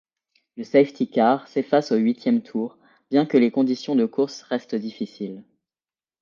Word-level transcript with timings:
Le 0.57 0.63
safety-car 0.63 1.47
s'efface 1.47 1.91
au 1.91 1.95
huitième 1.97 2.41
tour 2.41 2.79
bien 3.11 3.27
que 3.27 3.37
les 3.37 3.51
conditions 3.51 3.95
de 3.95 4.07
courses 4.07 4.41
restent 4.41 4.73
difficiles. 4.73 5.43